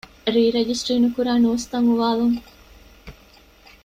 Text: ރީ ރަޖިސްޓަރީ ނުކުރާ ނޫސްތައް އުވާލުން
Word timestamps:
ރީ 0.33 0.43
ރަޖިސްޓަރީ 0.55 0.97
ނުކުރާ 1.03 1.33
ނޫސްތައް 1.43 1.87
އުވާލުން 1.89 2.37